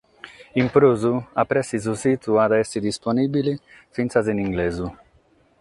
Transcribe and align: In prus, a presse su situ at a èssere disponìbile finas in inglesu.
In 0.61 0.67
prus, 0.73 1.03
a 1.41 1.45
presse 1.45 1.77
su 1.85 1.93
situ 2.03 2.31
at 2.43 2.51
a 2.51 2.57
èssere 2.63 2.87
disponìbile 2.89 3.51
finas 3.93 4.25
in 4.31 4.43
inglesu. 4.47 4.87